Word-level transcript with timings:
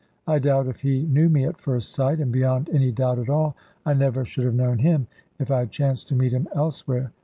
I 0.25 0.39
doubt 0.39 0.65
if 0.65 0.79
he 0.79 1.05
knew 1.05 1.29
me, 1.29 1.43
at 1.45 1.59
first 1.61 1.91
sight; 1.91 2.19
and 2.19 2.31
beyond 2.31 2.71
any 2.73 2.91
doubt 2.91 3.19
at 3.19 3.29
all, 3.29 3.55
I 3.85 3.93
never 3.93 4.25
should 4.25 4.45
have 4.45 4.55
known 4.55 4.79
him, 4.79 5.05
if 5.37 5.51
I 5.51 5.59
had 5.59 5.69
chanced 5.69 6.07
to 6.07 6.15
meet 6.15 6.33
him 6.33 6.47
elsewhere. 6.55 7.11